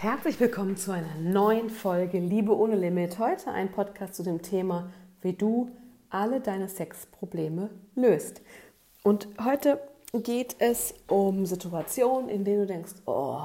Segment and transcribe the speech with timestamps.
[0.00, 3.18] Herzlich willkommen zu einer neuen Folge Liebe ohne Limit.
[3.18, 4.92] Heute ein Podcast zu dem Thema,
[5.22, 5.72] wie du
[6.08, 8.40] alle deine Sexprobleme löst.
[9.02, 9.80] Und heute
[10.12, 13.40] geht es um Situationen, in denen du denkst, oh,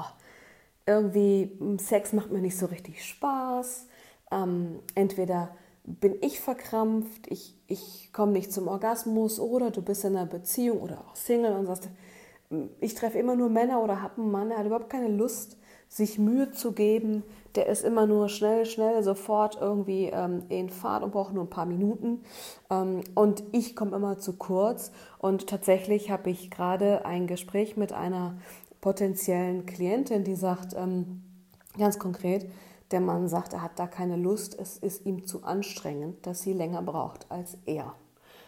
[0.86, 3.88] irgendwie Sex macht mir nicht so richtig Spaß.
[4.30, 10.14] Ähm, entweder bin ich verkrampft, ich, ich komme nicht zum Orgasmus oder du bist in
[10.14, 11.88] einer Beziehung oder auch Single und sagst,
[12.78, 15.56] ich treffe immer nur Männer oder habe einen Mann, der hat überhaupt keine Lust
[15.94, 17.22] sich Mühe zu geben,
[17.54, 21.50] der ist immer nur schnell, schnell, sofort irgendwie ähm, in Fahrt und braucht nur ein
[21.50, 22.24] paar Minuten.
[22.68, 24.90] Ähm, und ich komme immer zu kurz.
[25.18, 28.34] Und tatsächlich habe ich gerade ein Gespräch mit einer
[28.80, 31.22] potenziellen Klientin, die sagt, ähm,
[31.78, 32.50] ganz konkret,
[32.90, 36.54] der Mann sagt, er hat da keine Lust, es ist ihm zu anstrengend, dass sie
[36.54, 37.94] länger braucht als er.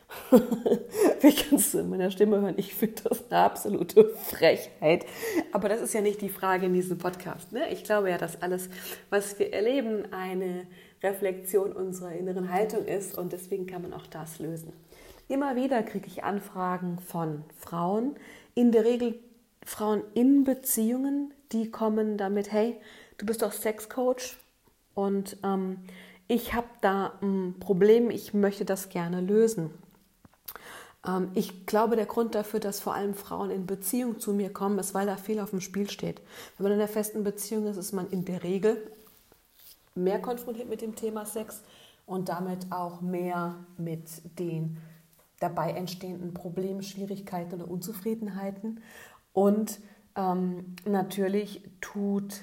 [1.21, 2.55] Wie kannst du in meiner Stimme hören?
[2.57, 5.05] Ich finde das eine absolute Frechheit.
[5.53, 7.53] Aber das ist ja nicht die Frage in diesem Podcast.
[7.53, 7.69] Ne?
[7.73, 8.69] Ich glaube ja, dass alles,
[9.11, 10.67] was wir erleben, eine
[11.03, 14.73] Reflexion unserer inneren Haltung ist und deswegen kann man auch das lösen.
[15.29, 18.17] Immer wieder kriege ich Anfragen von Frauen,
[18.55, 19.19] in der Regel
[19.65, 22.77] Frauen in Beziehungen, die kommen damit, hey,
[23.19, 24.37] du bist doch Sexcoach
[24.95, 25.79] und ähm,
[26.29, 29.71] ich habe da ein Problem, ich möchte das gerne lösen.
[31.07, 34.79] Ähm, ich glaube, der Grund dafür, dass vor allem Frauen in Beziehung zu mir kommen,
[34.79, 36.21] ist, weil da viel auf dem Spiel steht.
[36.57, 38.91] Wenn man in einer festen Beziehung ist, ist man in der Regel
[39.95, 41.63] mehr konfrontiert mit dem Thema Sex
[42.05, 44.05] und damit auch mehr mit
[44.39, 44.79] den
[45.41, 48.81] dabei entstehenden Problemen, Schwierigkeiten oder Unzufriedenheiten.
[49.33, 49.81] Und
[50.17, 52.43] ähm, natürlich tut,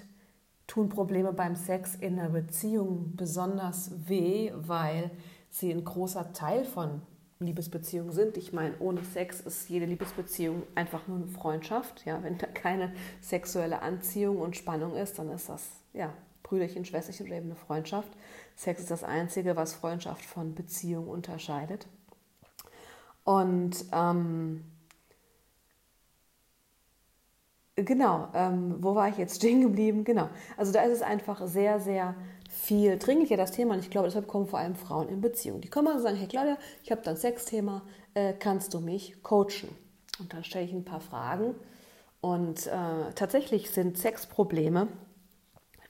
[0.68, 5.12] tun Probleme beim Sex in einer Beziehung besonders weh, weil
[5.50, 7.02] sie ein großer Teil von
[7.44, 8.38] Liebesbeziehungen sind.
[8.38, 12.06] Ich meine, ohne Sex ist jede Liebesbeziehung einfach nur eine Freundschaft.
[12.06, 17.28] Ja, wenn da keine sexuelle Anziehung und Spannung ist, dann ist das ja Brüderchen, Schwesterchen
[17.28, 18.12] oder eben eine Freundschaft.
[18.56, 21.88] Sex ist das Einzige, was Freundschaft von Beziehung unterscheidet.
[23.24, 24.66] Und ähm,
[27.76, 30.04] genau, ähm, wo war ich jetzt stehen geblieben?
[30.04, 32.16] Genau, also da ist es einfach sehr, sehr
[32.54, 35.60] viel dringlicher das Thema und ich glaube, deshalb kommen vor allem Frauen in Beziehung.
[35.60, 37.82] Die kommen und sagen, hey Claudia, ich habe da ein Sexthema,
[38.14, 39.70] äh, kannst du mich coachen?
[40.20, 41.56] Und dann stelle ich ein paar Fragen
[42.22, 44.88] und äh, tatsächlich sind Sexprobleme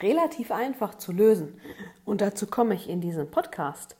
[0.01, 1.59] relativ einfach zu lösen
[2.05, 3.97] und dazu komme ich in diesem Podcast.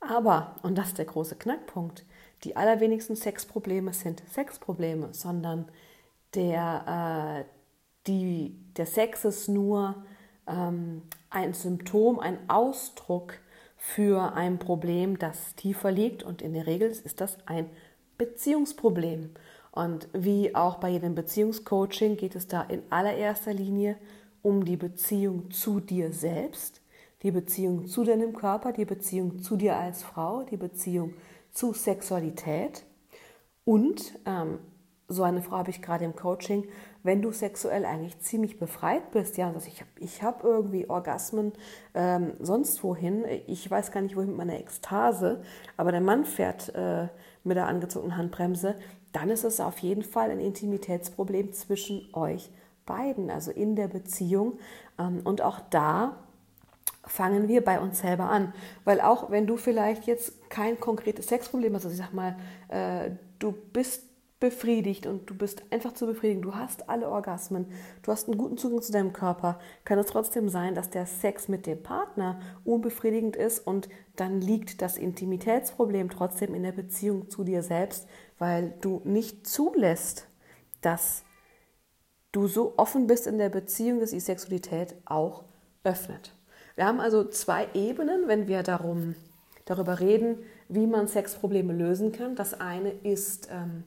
[0.00, 2.04] Aber, und das ist der große Knackpunkt,
[2.44, 5.66] die allerwenigsten Sexprobleme sind Sexprobleme, sondern
[6.34, 7.50] der, äh,
[8.06, 10.04] die, der Sex ist nur
[10.46, 13.34] ähm, ein Symptom, ein Ausdruck
[13.76, 17.68] für ein Problem, das tiefer liegt und in der Regel ist das ein
[18.18, 19.30] Beziehungsproblem.
[19.72, 23.96] Und wie auch bei jedem Beziehungscoaching geht es da in allererster Linie
[24.42, 26.80] um die Beziehung zu dir selbst,
[27.22, 31.14] die Beziehung zu deinem Körper, die Beziehung zu dir als Frau, die Beziehung
[31.50, 32.84] zu Sexualität
[33.64, 34.58] und ähm,
[35.08, 36.66] so eine Frau habe ich gerade im Coaching,
[37.04, 41.52] wenn du sexuell eigentlich ziemlich befreit bist, ja, also ich habe ich hab irgendwie Orgasmen
[41.94, 45.42] ähm, sonst wohin, ich weiß gar nicht wohin mit meiner Ekstase,
[45.76, 47.08] aber der Mann fährt äh,
[47.44, 48.74] mit der angezogenen Handbremse,
[49.12, 52.50] dann ist es auf jeden Fall ein Intimitätsproblem zwischen euch
[52.86, 54.58] beiden, also in der Beziehung.
[54.98, 56.16] Ähm, und auch da
[57.06, 58.52] fangen wir bei uns selber an.
[58.84, 62.36] Weil auch wenn du vielleicht jetzt kein konkretes Sexproblem hast, also ich sag mal,
[62.68, 64.04] äh, du bist
[64.40, 66.42] befriedigt und du bist einfach zu befriedigen.
[66.42, 67.66] Du hast alle Orgasmen,
[68.02, 69.58] du hast einen guten Zugang zu deinem Körper.
[69.84, 74.82] Kann es trotzdem sein, dass der Sex mit dem Partner unbefriedigend ist und dann liegt
[74.82, 78.06] das Intimitätsproblem trotzdem in der Beziehung zu dir selbst,
[78.38, 80.28] weil du nicht zulässt,
[80.80, 81.24] dass
[82.32, 85.44] du so offen bist in der Beziehung, dass die Sexualität auch
[85.84, 86.34] öffnet.
[86.74, 89.14] Wir haben also zwei Ebenen, wenn wir darum,
[89.64, 92.34] darüber reden, wie man Sexprobleme lösen kann.
[92.34, 93.84] Das eine ist ähm,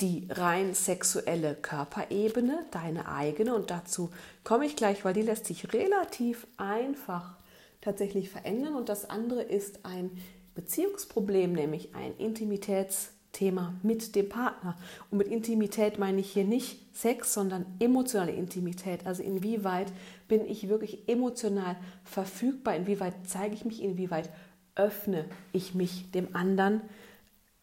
[0.00, 3.54] die rein sexuelle Körperebene, deine eigene.
[3.54, 4.10] Und dazu
[4.44, 7.36] komme ich gleich, weil die lässt sich relativ einfach
[7.80, 8.74] tatsächlich verändern.
[8.74, 10.10] Und das andere ist ein
[10.54, 14.76] Beziehungsproblem, nämlich ein Intimitätsthema mit dem Partner.
[15.10, 19.06] Und mit Intimität meine ich hier nicht Sex, sondern emotionale Intimität.
[19.06, 19.92] Also inwieweit
[20.28, 24.30] bin ich wirklich emotional verfügbar, inwieweit zeige ich mich, inwieweit
[24.74, 26.80] öffne ich mich dem anderen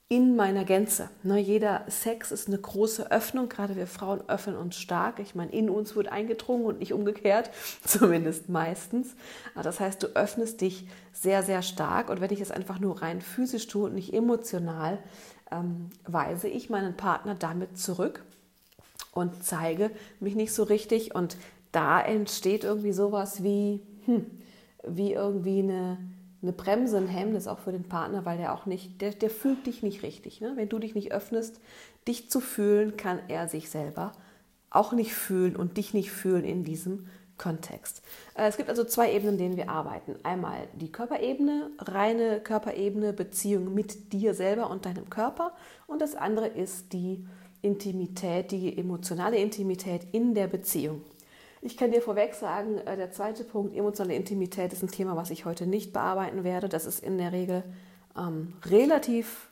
[0.10, 1.10] in meiner Gänze.
[1.24, 5.20] Ne, jeder Sex ist eine große Öffnung, gerade wir Frauen öffnen uns stark.
[5.20, 7.50] Ich meine, in uns wird eingedrungen und nicht umgekehrt,
[7.84, 9.16] zumindest meistens.
[9.62, 13.22] Das heißt, du öffnest dich sehr, sehr stark und wenn ich es einfach nur rein
[13.22, 15.00] physisch tue und nicht emotional,
[15.52, 18.24] ähm, weise ich meinen Partner damit zurück
[19.12, 21.38] und zeige mich nicht so richtig und
[21.72, 24.26] da entsteht irgendwie sowas wie, hm,
[24.88, 25.98] wie irgendwie eine,
[26.42, 29.66] eine Bremse, ein Hemmnis auch für den Partner, weil der auch nicht, der, der fühlt
[29.66, 30.42] dich nicht richtig.
[30.42, 30.54] Ne?
[30.56, 31.60] Wenn du dich nicht öffnest,
[32.08, 34.12] dich zu fühlen, kann er sich selber
[34.70, 37.08] auch nicht fühlen und dich nicht fühlen in diesem
[37.38, 38.02] Kontext.
[38.36, 40.16] Äh, es gibt also zwei Ebenen, in denen wir arbeiten.
[40.24, 45.54] Einmal die Körperebene, reine Körperebene, Beziehung mit dir selber und deinem Körper.
[45.88, 47.26] Und das andere ist die
[47.62, 51.02] Intimität, die emotionale Intimität in der Beziehung.
[51.68, 55.32] Ich kann dir vorweg sagen, äh, der zweite Punkt, emotionale Intimität, ist ein Thema, was
[55.32, 56.70] ich heute nicht bearbeiten werde.
[56.70, 57.62] Das ist in der Regel
[58.18, 59.50] ähm, relativ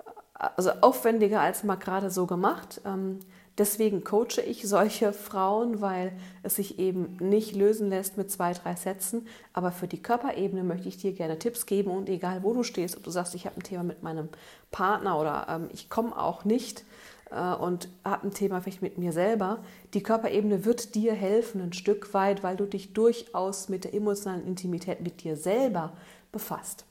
[0.00, 0.10] äh,
[0.56, 2.80] also aufwendiger als mal gerade so gemacht.
[2.84, 3.20] Ähm,
[3.58, 8.74] deswegen coache ich solche Frauen, weil es sich eben nicht lösen lässt mit zwei, drei
[8.74, 9.28] Sätzen.
[9.52, 12.96] Aber für die Körperebene möchte ich dir gerne Tipps geben und egal wo du stehst,
[12.96, 14.30] ob du sagst, ich habe ein Thema mit meinem
[14.72, 16.84] Partner oder ähm, ich komme auch nicht,
[17.30, 19.64] und habe ein Thema vielleicht mit mir selber.
[19.94, 24.46] Die Körperebene wird dir helfen ein Stück weit, weil du dich durchaus mit der emotionalen
[24.46, 25.92] Intimität mit dir selber
[26.30, 26.84] befasst.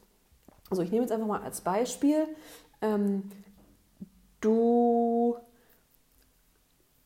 [0.70, 2.28] Also ich nehme jetzt einfach mal als Beispiel,
[2.82, 3.32] ähm,
[4.42, 5.38] du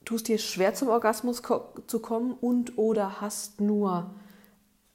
[0.05, 1.43] tust dir schwer zum Orgasmus
[1.85, 4.15] zu kommen und oder hast nur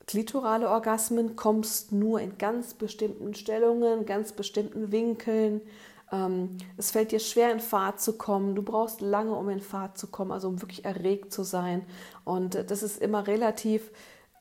[0.06, 5.60] klitorale Orgasmen, kommst nur in ganz bestimmten Stellungen, ganz bestimmten Winkeln,
[6.14, 8.54] ähm, es fällt dir schwer, in Fahrt zu kommen.
[8.54, 11.84] Du brauchst lange, um in Fahrt zu kommen, also um wirklich erregt zu sein.
[12.24, 13.90] Und äh, das ist immer relativ,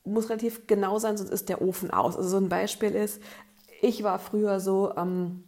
[0.04, 2.16] muss relativ genau sein, sonst ist der Ofen aus.
[2.16, 3.22] Also so ein Beispiel ist,
[3.82, 5.44] ich war früher so, ähm,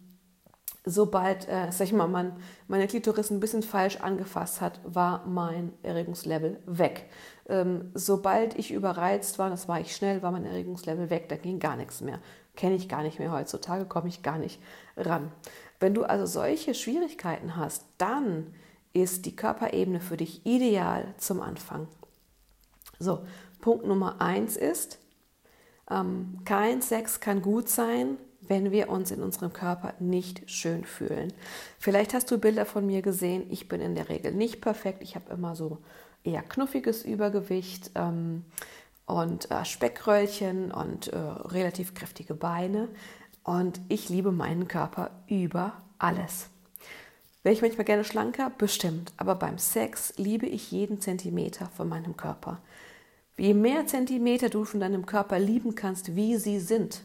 [0.83, 2.33] sobald, äh, sag ich mal, man
[2.68, 7.10] meine Klitoris ein bisschen falsch angefasst hat, war mein Erregungslevel weg.
[7.48, 11.60] Ähm, sobald ich überreizt war, das war ich schnell, war mein Erregungslevel weg, da ging
[11.60, 12.19] gar nichts mehr.
[12.56, 14.62] Kenne ich gar nicht mehr heutzutage, komme ich gar nicht
[14.95, 15.31] ran.
[15.80, 18.54] Wenn du also solche Schwierigkeiten hast, dann
[18.94, 21.88] ist die Körperebene für dich ideal zum Anfang.
[22.98, 23.25] So,
[23.60, 25.00] Punkt Nummer eins ist,
[25.89, 28.18] ähm, kein Sex kann gut sein,
[28.48, 31.33] wenn wir uns in unserem Körper nicht schön fühlen.
[31.80, 33.45] Vielleicht hast du Bilder von mir gesehen.
[33.50, 35.01] Ich bin in der Regel nicht perfekt.
[35.01, 35.80] Ich habe immer so
[36.24, 38.45] eher knuffiges Übergewicht ähm,
[39.06, 42.89] und äh, Speckröllchen und äh, relativ kräftige Beine.
[43.45, 46.47] Und ich liebe meinen Körper über alles.
[47.44, 48.51] Wäre ich manchmal gerne schlanker?
[48.57, 49.13] Bestimmt.
[49.18, 52.59] Aber beim Sex liebe ich jeden Zentimeter von meinem Körper.
[53.38, 57.03] Je mehr Zentimeter du von deinem Körper lieben kannst, wie sie sind,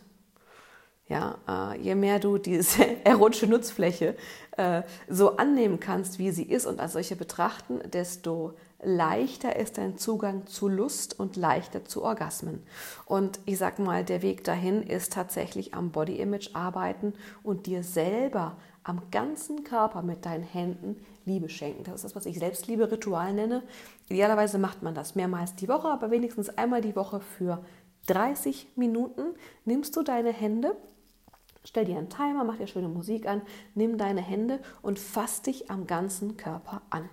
[1.08, 4.16] ja, äh, je mehr du diese erotische Nutzfläche
[4.56, 9.98] äh, so annehmen kannst, wie sie ist und als solche betrachten, desto leichter ist dein
[9.98, 12.62] Zugang zu Lust und leichter zu Orgasmen.
[13.06, 17.82] Und ich sag mal, der Weg dahin ist tatsächlich am Body Image arbeiten und dir
[17.82, 20.96] selber am ganzen Körper mit deinen Händen
[21.26, 21.84] Liebe schenken.
[21.84, 23.62] Das ist das, was ich Selbstliebe-Ritual nenne.
[24.08, 27.62] Idealerweise macht man das mehrmals die Woche, aber wenigstens einmal die Woche für
[28.06, 29.34] 30 Minuten
[29.64, 30.74] nimmst du deine Hände
[31.64, 33.42] Stell dir einen Timer, mach dir schöne Musik an,
[33.74, 37.08] nimm deine Hände und fass dich am ganzen Körper an.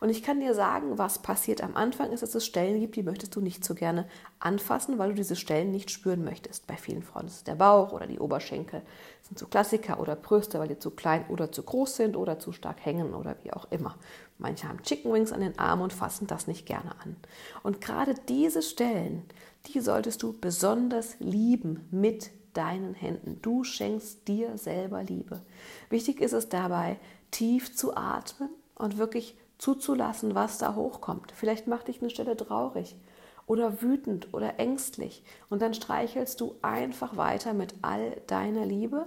[0.00, 3.02] Und ich kann dir sagen, was passiert am Anfang ist, dass es Stellen gibt, die
[3.02, 4.08] möchtest du nicht so gerne
[4.38, 6.66] anfassen, weil du diese Stellen nicht spüren möchtest.
[6.66, 8.82] Bei vielen Frauen ist es der Bauch oder die Oberschenkel.
[9.20, 12.38] Das sind so Klassiker oder Brüste, weil die zu klein oder zu groß sind oder
[12.38, 13.96] zu stark hängen oder wie auch immer.
[14.38, 17.16] Manche haben Chicken Wings an den Armen und fassen das nicht gerne an.
[17.62, 19.24] Und gerade diese Stellen,
[19.66, 23.38] die solltest du besonders lieben mit deinen Händen.
[23.42, 25.42] Du schenkst dir selber Liebe.
[25.90, 26.98] Wichtig ist es dabei,
[27.30, 31.32] tief zu atmen und wirklich zuzulassen, was da hochkommt.
[31.32, 32.96] Vielleicht macht dich eine Stelle traurig
[33.46, 35.24] oder wütend oder ängstlich.
[35.50, 39.06] Und dann streichelst du einfach weiter mit all deiner Liebe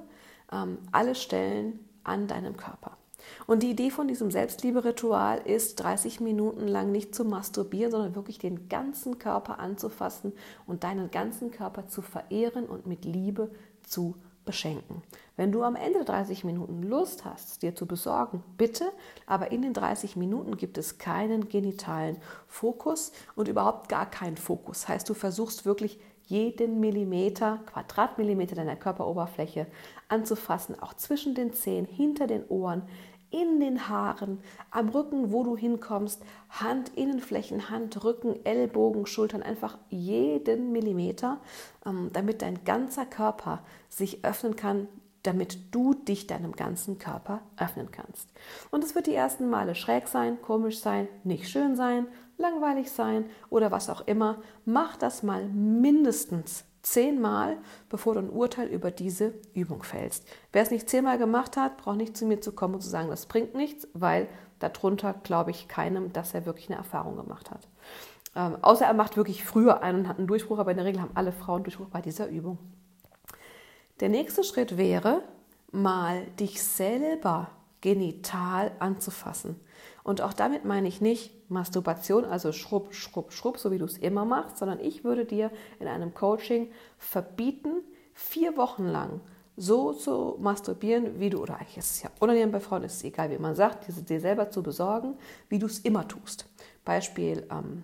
[0.51, 2.97] ähm, alle Stellen an deinem Körper.
[3.45, 8.39] Und die Idee von diesem Selbstliebe-Ritual ist, 30 Minuten lang nicht zu masturbieren, sondern wirklich
[8.39, 10.33] den ganzen Körper anzufassen
[10.65, 13.51] und deinen ganzen Körper zu verehren und mit Liebe
[13.83, 15.01] zu beschenken.
[15.35, 18.91] Wenn du am Ende der 30 Minuten Lust hast, dir zu besorgen, bitte,
[19.25, 22.17] aber in den 30 Minuten gibt es keinen genitalen
[22.47, 24.87] Fokus und überhaupt gar keinen Fokus.
[24.87, 29.67] Heißt, du versuchst wirklich jeden Millimeter, Quadratmillimeter deiner Körperoberfläche
[30.07, 32.83] anzufassen, auch zwischen den Zehen, hinter den Ohren,
[33.31, 41.39] in den Haaren, am Rücken, wo du hinkommst, Handinnenflächen, Handrücken, Ellbogen, Schultern, einfach jeden Millimeter,
[41.85, 44.87] ähm, damit dein ganzer Körper sich öffnen kann,
[45.23, 48.29] damit du dich deinem ganzen Körper öffnen kannst.
[48.71, 52.07] Und es wird die ersten Male schräg sein, komisch sein, nicht schön sein,
[52.37, 54.41] langweilig sein oder was auch immer.
[54.65, 57.57] Mach das mal mindestens zehnmal,
[57.89, 60.27] bevor du ein Urteil über diese Übung fällst.
[60.51, 63.09] Wer es nicht zehnmal gemacht hat, braucht nicht zu mir zu kommen und zu sagen,
[63.09, 64.27] das bringt nichts, weil
[64.59, 67.67] darunter glaube ich keinem, dass er wirklich eine Erfahrung gemacht hat.
[68.35, 71.01] Ähm, außer er macht wirklich früher einen und hat einen Durchbruch, aber in der Regel
[71.01, 72.57] haben alle Frauen Durchbruch bei dieser Übung.
[73.99, 75.23] Der nächste Schritt wäre,
[75.71, 79.59] mal dich selber genital anzufassen.
[80.03, 83.97] Und auch damit meine ich nicht Masturbation, also schrubb, schrubb, schrubb, so wie du es
[83.97, 89.21] immer machst, sondern ich würde dir in einem Coaching verbieten, vier Wochen lang
[89.57, 93.03] so zu masturbieren, wie du, oder eigentlich ist es ja unangenehm bei Frauen, ist es
[93.03, 95.15] egal, wie man sagt, diese dir selber zu besorgen,
[95.49, 96.47] wie du es immer tust.
[96.83, 97.83] Beispiel ähm,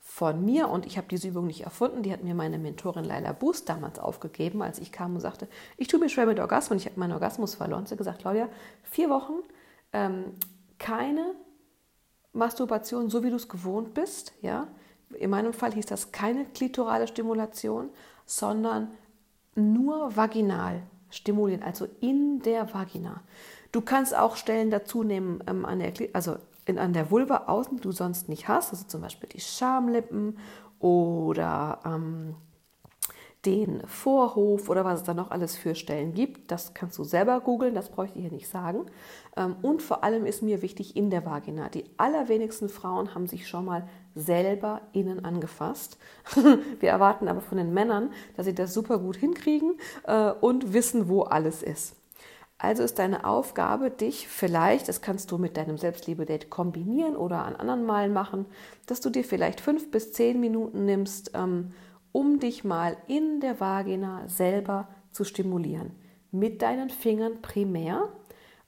[0.00, 3.32] von mir, und ich habe diese Übung nicht erfunden, die hat mir meine Mentorin Laila
[3.32, 6.86] Boost damals aufgegeben, als ich kam und sagte, ich tue mir schwer mit Orgasmus, ich
[6.86, 7.86] habe meinen Orgasmus verloren.
[7.86, 8.48] Sie hat gesagt, Claudia,
[8.84, 9.42] vier Wochen,
[9.92, 10.34] ähm,
[10.78, 11.34] keine
[12.32, 14.68] Masturbation, so wie du es gewohnt bist, ja.
[15.18, 17.90] In meinem Fall hieß das keine klitorale Stimulation,
[18.26, 18.90] sondern
[19.54, 23.22] nur vaginal stimulieren, also in der Vagina.
[23.70, 27.76] Du kannst auch Stellen dazu nehmen, ähm, an der, also in, an der Vulva außen,
[27.76, 30.38] die du sonst nicht hast, also zum Beispiel die Schamlippen
[30.80, 32.34] oder ähm,
[33.46, 36.50] den Vorhof oder was es da noch alles für Stellen gibt.
[36.50, 38.86] Das kannst du selber googeln, das bräuchte ich hier nicht sagen.
[39.36, 41.68] Ähm, und vor allem ist mir wichtig in der Vagina.
[41.68, 45.98] Die allerwenigsten Frauen haben sich schon mal selber innen angefasst.
[46.80, 51.08] Wir erwarten aber von den Männern, dass sie das super gut hinkriegen äh, und wissen,
[51.08, 51.96] wo alles ist.
[52.56, 57.56] Also ist deine Aufgabe, dich vielleicht, das kannst du mit deinem Selbstliebe-Date kombinieren oder an
[57.56, 58.46] anderen Malen machen,
[58.86, 61.72] dass du dir vielleicht fünf bis zehn Minuten nimmst, ähm,
[62.14, 65.90] um dich mal in der Vagina selber zu stimulieren.
[66.30, 68.08] Mit deinen Fingern primär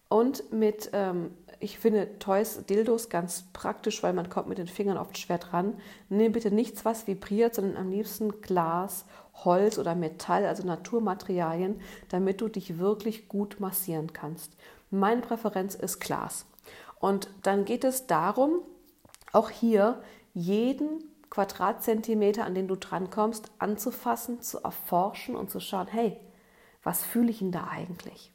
[0.08, 4.98] und mit, ähm, ich finde Toys, Dildos ganz praktisch, weil man kommt mit den Fingern
[4.98, 5.74] oft schwer dran.
[6.08, 9.04] Nimm bitte nichts, was vibriert, sondern am liebsten Glas,
[9.44, 14.56] Holz oder Metall, also Naturmaterialien, damit du dich wirklich gut massieren kannst.
[14.90, 16.46] Meine Präferenz ist Glas.
[16.98, 18.62] Und dann geht es darum,
[19.32, 20.02] auch hier
[20.34, 21.04] jeden
[21.36, 26.16] Quadratzentimeter, an den du drankommst, anzufassen, zu erforschen und zu schauen, hey,
[26.82, 28.32] was fühle ich denn da eigentlich?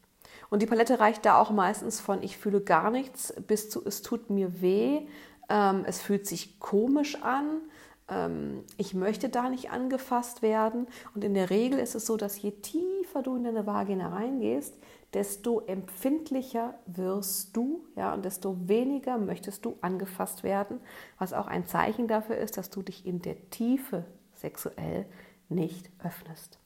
[0.51, 4.03] Und die Palette reicht da auch meistens von ich fühle gar nichts bis zu es
[4.03, 5.07] tut mir weh,
[5.49, 7.61] ähm, es fühlt sich komisch an,
[8.07, 10.85] ähm, ich möchte da nicht angefasst werden.
[11.15, 14.75] Und in der Regel ist es so, dass je tiefer du in deine Vagina reingehst,
[15.13, 20.79] desto empfindlicher wirst du, ja, und desto weniger möchtest du angefasst werden,
[21.17, 25.05] was auch ein Zeichen dafür ist, dass du dich in der Tiefe sexuell
[25.49, 26.59] nicht öffnest.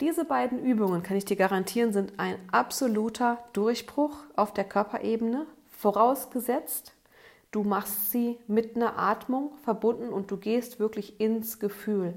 [0.00, 6.92] Diese beiden Übungen, kann ich dir garantieren, sind ein absoluter Durchbruch auf der Körperebene, vorausgesetzt,
[7.50, 12.14] du machst sie mit einer Atmung verbunden und du gehst wirklich ins Gefühl.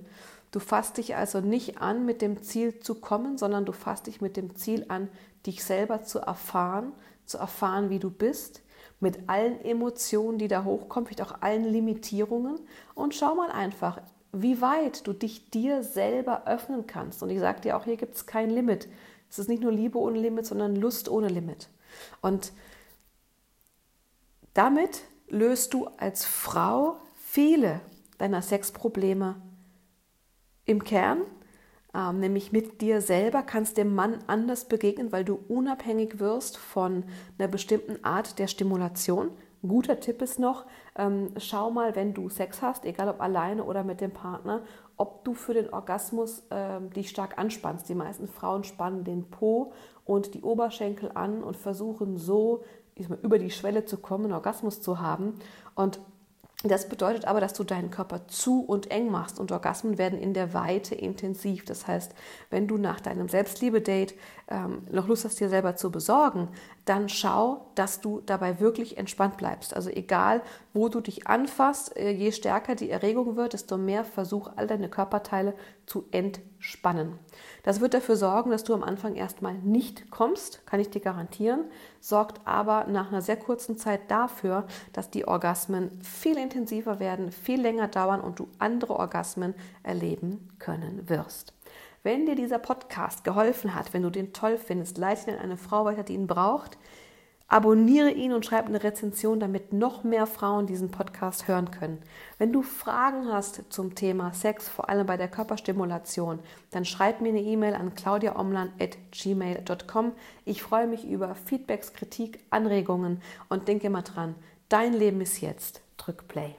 [0.52, 4.20] Du fasst dich also nicht an mit dem Ziel zu kommen, sondern du fasst dich
[4.20, 5.10] mit dem Ziel an,
[5.46, 6.94] dich selber zu erfahren,
[7.26, 8.62] zu erfahren, wie du bist,
[9.00, 12.60] mit allen Emotionen, die da hochkommen, vielleicht auch allen Limitierungen.
[12.96, 14.02] Und schau mal einfach,
[14.32, 17.24] wie weit du dich dir selber öffnen kannst.
[17.24, 18.88] Und ich sage dir auch, hier gibt es kein Limit.
[19.30, 21.70] Es ist nicht nur Liebe ohne Limit, sondern Lust ohne Limit.
[22.22, 22.52] Und
[24.54, 27.82] damit löst du als Frau viele
[28.18, 29.36] deiner Sexprobleme
[30.70, 31.22] im Kern,
[31.96, 37.04] ähm, nämlich mit dir selber, kannst dem Mann anders begegnen, weil du unabhängig wirst von
[37.38, 39.32] einer bestimmten Art der Stimulation.
[39.64, 43.64] Ein guter Tipp ist noch, ähm, schau mal, wenn du Sex hast, egal ob alleine
[43.64, 44.62] oder mit dem Partner,
[44.96, 47.90] ob du für den Orgasmus ähm, dich stark anspannst.
[47.90, 49.74] Die meisten Frauen spannen den Po
[50.06, 52.64] und die Oberschenkel an und versuchen so
[53.24, 55.34] über die Schwelle zu kommen, Orgasmus zu haben.
[55.74, 56.00] Und
[56.64, 60.34] das bedeutet aber, dass du deinen Körper zu und eng machst und Orgasmen werden in
[60.34, 61.64] der Weite intensiv.
[61.64, 62.14] Das heißt,
[62.50, 64.14] wenn du nach deinem Selbstliebe-Date
[64.50, 66.50] ähm, noch Lust hast, dir selber zu besorgen,
[66.84, 69.74] dann schau, dass du dabei wirklich entspannt bleibst.
[69.74, 70.42] Also egal,
[70.80, 74.88] wo du dich anfasst, äh, je stärker die Erregung wird, desto mehr versuch all deine
[74.88, 75.54] Körperteile
[75.86, 77.20] zu entspannen.
[77.64, 81.66] Das wird dafür sorgen, dass du am Anfang erstmal nicht kommst, kann ich dir garantieren,
[82.00, 87.60] sorgt aber nach einer sehr kurzen Zeit dafür, dass die Orgasmen viel intensiver werden, viel
[87.60, 91.54] länger dauern und du andere Orgasmen erleben können wirst.
[92.04, 95.58] Wenn dir dieser Podcast geholfen hat, wenn du den toll findest, leite ihn an eine
[95.58, 96.78] Frau weiter, die ihn braucht.
[97.52, 101.98] Abonniere ihn und schreib eine Rezension, damit noch mehr Frauen diesen Podcast hören können.
[102.38, 106.38] Wenn du Fragen hast zum Thema Sex, vor allem bei der Körperstimulation,
[106.70, 110.12] dann schreib mir eine E-Mail an claudiaomlan.gmail.com.
[110.46, 114.36] Ich freue mich über Feedbacks, Kritik, Anregungen und denke mal dran,
[114.70, 115.82] dein Leben ist jetzt.
[115.98, 116.54] Drück Play.